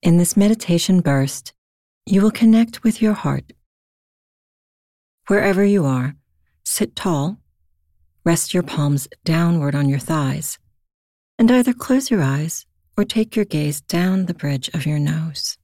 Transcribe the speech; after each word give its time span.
In 0.00 0.16
this 0.16 0.36
meditation 0.36 1.00
burst, 1.00 1.52
you 2.06 2.22
will 2.22 2.30
connect 2.30 2.84
with 2.84 3.02
your 3.02 3.14
heart. 3.14 3.52
Wherever 5.26 5.64
you 5.64 5.84
are, 5.86 6.14
sit 6.64 6.94
tall, 6.94 7.38
rest 8.24 8.54
your 8.54 8.62
palms 8.62 9.08
downward 9.24 9.74
on 9.74 9.88
your 9.88 9.98
thighs, 9.98 10.58
and 11.36 11.50
either 11.50 11.72
close 11.72 12.12
your 12.12 12.22
eyes 12.22 12.64
or 12.96 13.04
take 13.04 13.34
your 13.34 13.44
gaze 13.44 13.80
down 13.80 14.26
the 14.26 14.34
bridge 14.34 14.70
of 14.72 14.86
your 14.86 15.00
nose. 15.00 15.58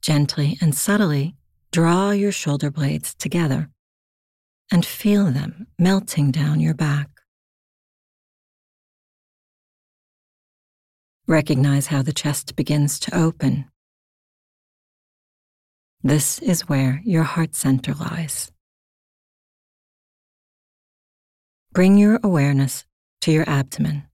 Gently 0.00 0.56
and 0.60 0.72
subtly 0.72 1.34
draw 1.72 2.12
your 2.12 2.32
shoulder 2.32 2.70
blades 2.70 3.12
together 3.16 3.70
and 4.70 4.86
feel 4.86 5.26
them 5.32 5.66
melting 5.80 6.30
down 6.30 6.60
your 6.60 6.74
back. 6.74 7.15
Recognize 11.28 11.88
how 11.88 12.02
the 12.02 12.12
chest 12.12 12.54
begins 12.54 13.00
to 13.00 13.18
open. 13.18 13.64
This 16.02 16.38
is 16.38 16.68
where 16.68 17.02
your 17.04 17.24
heart 17.24 17.56
center 17.56 17.94
lies. 17.94 18.52
Bring 21.72 21.98
your 21.98 22.20
awareness 22.22 22.84
to 23.22 23.32
your 23.32 23.48
abdomen. 23.48 24.04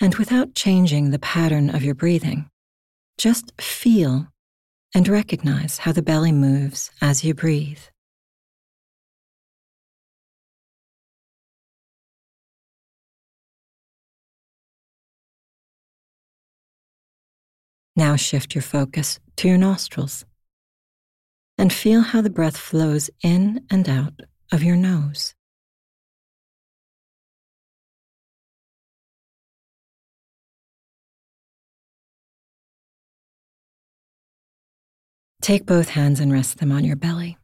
And 0.00 0.16
without 0.16 0.54
changing 0.54 1.10
the 1.10 1.20
pattern 1.20 1.70
of 1.70 1.84
your 1.84 1.94
breathing, 1.94 2.50
just 3.16 3.52
feel 3.60 4.26
and 4.92 5.06
recognize 5.06 5.78
how 5.78 5.92
the 5.92 6.02
belly 6.02 6.32
moves 6.32 6.90
as 7.00 7.22
you 7.22 7.32
breathe. 7.32 7.78
Now 17.96 18.14
shift 18.14 18.54
your 18.54 18.62
focus 18.62 19.18
to 19.36 19.48
your 19.48 19.56
nostrils 19.56 20.26
and 21.56 21.72
feel 21.72 22.02
how 22.02 22.20
the 22.20 22.28
breath 22.28 22.56
flows 22.56 23.08
in 23.22 23.64
and 23.70 23.88
out 23.88 24.20
of 24.52 24.62
your 24.62 24.76
nose. 24.76 25.34
Take 35.40 35.64
both 35.64 35.90
hands 35.90 36.20
and 36.20 36.32
rest 36.32 36.58
them 36.58 36.72
on 36.72 36.84
your 36.84 36.96
belly. 36.96 37.38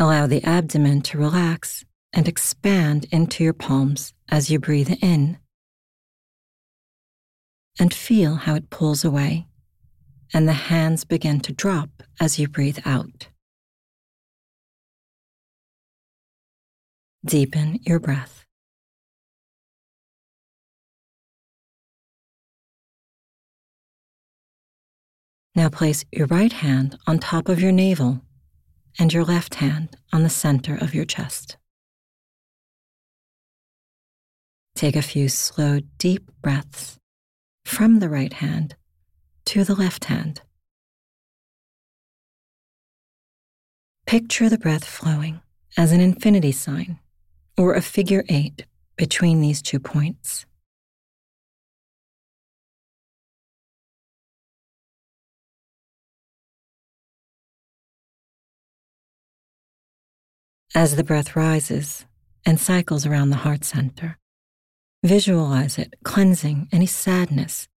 Allow 0.00 0.26
the 0.26 0.42
abdomen 0.42 1.02
to 1.02 1.18
relax 1.18 1.84
and 2.14 2.26
expand 2.26 3.06
into 3.12 3.44
your 3.44 3.52
palms 3.52 4.14
as 4.30 4.50
you 4.50 4.58
breathe 4.58 4.90
in. 5.02 5.38
And 7.78 7.92
feel 7.92 8.34
how 8.34 8.54
it 8.54 8.70
pulls 8.70 9.04
away, 9.04 9.46
and 10.32 10.46
the 10.46 10.52
hands 10.52 11.04
begin 11.04 11.40
to 11.40 11.52
drop 11.52 12.02
as 12.20 12.38
you 12.38 12.48
breathe 12.48 12.78
out. 12.84 13.28
Deepen 17.24 17.78
your 17.82 17.98
breath. 17.98 18.44
Now 25.54 25.68
place 25.68 26.04
your 26.10 26.26
right 26.26 26.52
hand 26.52 26.98
on 27.06 27.18
top 27.18 27.48
of 27.48 27.60
your 27.60 27.72
navel 27.72 28.22
and 28.98 29.12
your 29.12 29.24
left 29.24 29.56
hand 29.56 29.96
on 30.12 30.22
the 30.22 30.30
center 30.30 30.74
of 30.74 30.94
your 30.94 31.04
chest. 31.04 31.56
Take 34.74 34.96
a 34.96 35.02
few 35.02 35.28
slow, 35.28 35.80
deep 35.98 36.30
breaths 36.40 36.98
from 37.72 38.00
the 38.00 38.08
right 38.10 38.34
hand 38.34 38.76
to 39.46 39.64
the 39.64 39.74
left 39.74 40.04
hand. 40.04 40.42
Picture 44.04 44.50
the 44.50 44.58
breath 44.58 44.84
flowing 44.84 45.40
as 45.78 45.90
an 45.90 45.98
infinity 45.98 46.52
sign 46.52 46.98
or 47.56 47.72
a 47.72 47.80
figure 47.80 48.24
eight 48.28 48.66
between 48.96 49.40
these 49.40 49.62
two 49.62 49.80
points. 49.80 50.44
As 60.74 60.96
the 60.96 61.04
breath 61.04 61.34
rises 61.34 62.04
and 62.44 62.60
cycles 62.60 63.06
around 63.06 63.30
the 63.30 63.36
heart 63.36 63.64
center, 63.64 64.18
visualize 65.02 65.78
it 65.78 65.94
cleansing 66.04 66.68
any 66.72 66.86
sadness 66.86 67.68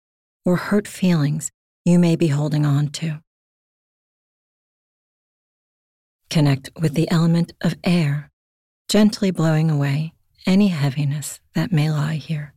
or 0.45 0.57
hurt 0.57 0.87
feelings 0.87 1.51
you 1.85 1.99
may 1.99 2.17
be 2.17 2.29
holding 2.29 2.67
on 2.67 2.89
to. 2.89 3.21
Connect 6.31 6.71
with 6.81 6.95
the 6.95 7.11
element 7.11 7.53
of 7.61 7.77
air, 7.85 8.31
gently 8.89 9.31
blowing 9.31 9.71
away 9.71 10.13
any 10.47 10.69
heaviness 10.69 11.41
that 11.55 11.73
may 11.73 11.91
lie 11.91 12.17
here. 12.17 12.55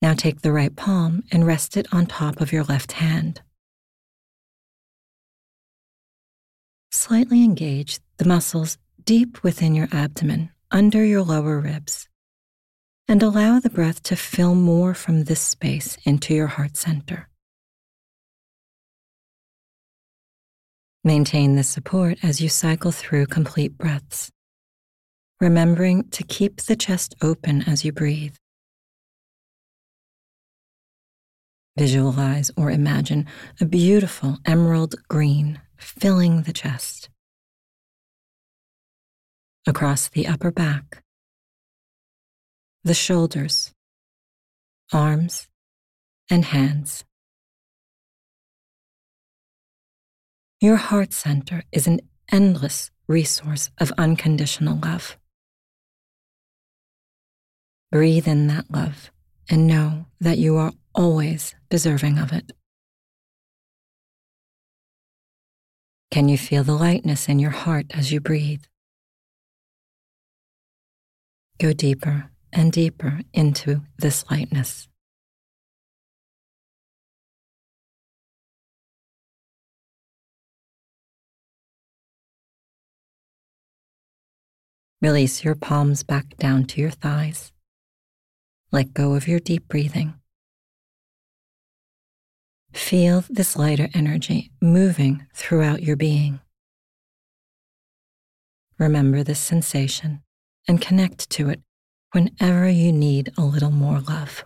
Now 0.00 0.14
take 0.14 0.42
the 0.42 0.52
right 0.52 0.74
palm 0.74 1.24
and 1.32 1.46
rest 1.46 1.76
it 1.76 1.86
on 1.92 2.06
top 2.06 2.40
of 2.40 2.52
your 2.52 2.64
left 2.64 2.92
hand. 2.92 3.42
Slightly 7.08 7.42
engage 7.42 8.00
the 8.18 8.28
muscles 8.28 8.76
deep 9.02 9.42
within 9.42 9.74
your 9.74 9.88
abdomen, 9.92 10.50
under 10.70 11.02
your 11.02 11.22
lower 11.22 11.58
ribs, 11.58 12.06
and 13.08 13.22
allow 13.22 13.58
the 13.58 13.70
breath 13.70 14.02
to 14.02 14.14
fill 14.14 14.54
more 14.54 14.92
from 14.92 15.24
this 15.24 15.40
space 15.40 15.96
into 16.04 16.34
your 16.34 16.48
heart 16.48 16.76
center. 16.76 17.30
Maintain 21.02 21.56
this 21.56 21.70
support 21.70 22.18
as 22.22 22.42
you 22.42 22.50
cycle 22.50 22.92
through 22.92 23.24
complete 23.24 23.78
breaths, 23.78 24.30
remembering 25.40 26.10
to 26.10 26.22
keep 26.22 26.60
the 26.60 26.76
chest 26.76 27.14
open 27.22 27.62
as 27.62 27.86
you 27.86 27.92
breathe. 27.92 28.34
Visualize 31.78 32.50
or 32.54 32.70
imagine 32.70 33.24
a 33.62 33.64
beautiful 33.64 34.36
emerald 34.44 34.96
green 35.08 35.58
filling 35.78 36.42
the 36.42 36.52
chest. 36.52 37.08
Across 39.66 40.10
the 40.10 40.26
upper 40.26 40.50
back, 40.50 41.02
the 42.84 42.94
shoulders, 42.94 43.72
arms, 44.92 45.48
and 46.30 46.44
hands. 46.44 47.04
Your 50.60 50.76
heart 50.76 51.12
center 51.12 51.62
is 51.70 51.86
an 51.86 52.00
endless 52.32 52.90
resource 53.06 53.70
of 53.78 53.92
unconditional 53.96 54.78
love. 54.78 55.16
Breathe 57.90 58.28
in 58.28 58.48
that 58.48 58.70
love 58.70 59.10
and 59.48 59.66
know 59.66 60.06
that 60.20 60.38
you 60.38 60.56
are 60.56 60.72
always 60.94 61.54
deserving 61.70 62.18
of 62.18 62.32
it. 62.32 62.52
Can 66.18 66.28
you 66.28 66.36
feel 66.36 66.64
the 66.64 66.74
lightness 66.74 67.28
in 67.28 67.38
your 67.38 67.52
heart 67.52 67.86
as 67.90 68.10
you 68.10 68.20
breathe? 68.20 68.64
Go 71.60 71.72
deeper 71.72 72.32
and 72.52 72.72
deeper 72.72 73.20
into 73.32 73.82
this 73.98 74.28
lightness. 74.28 74.88
Release 85.00 85.44
your 85.44 85.54
palms 85.54 86.02
back 86.02 86.36
down 86.36 86.64
to 86.64 86.80
your 86.80 86.90
thighs. 86.90 87.52
Let 88.72 88.92
go 88.92 89.14
of 89.14 89.28
your 89.28 89.38
deep 89.38 89.68
breathing. 89.68 90.17
Feel 92.78 93.24
this 93.28 93.56
lighter 93.56 93.88
energy 93.92 94.52
moving 94.62 95.26
throughout 95.34 95.82
your 95.82 95.96
being. 95.96 96.38
Remember 98.78 99.24
this 99.24 99.40
sensation 99.40 100.22
and 100.68 100.80
connect 100.80 101.28
to 101.30 101.50
it 101.50 101.60
whenever 102.12 102.68
you 102.68 102.92
need 102.92 103.32
a 103.36 103.42
little 103.42 103.72
more 103.72 103.98
love. 104.00 104.44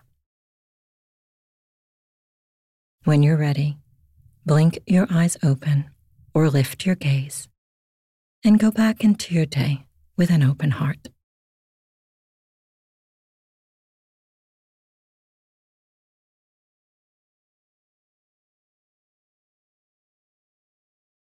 When 3.04 3.22
you're 3.22 3.36
ready, 3.36 3.76
blink 4.46 4.78
your 4.86 5.06
eyes 5.10 5.36
open 5.44 5.90
or 6.34 6.48
lift 6.48 6.86
your 6.86 6.96
gaze 6.96 7.48
and 8.42 8.58
go 8.58 8.70
back 8.70 9.04
into 9.04 9.34
your 9.34 9.46
day 9.46 9.84
with 10.16 10.30
an 10.30 10.42
open 10.42 10.70
heart. 10.72 11.08